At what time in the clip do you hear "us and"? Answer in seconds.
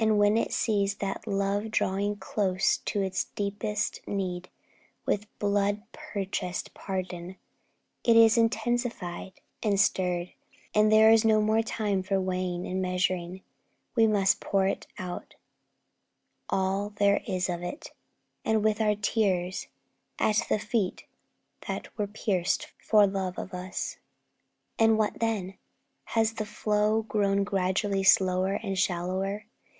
23.52-24.96